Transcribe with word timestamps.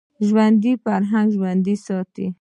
ژوندي 0.27 0.71
فرهنګ 0.83 1.27
ژوندی 1.37 1.75
ساتي 1.85 2.25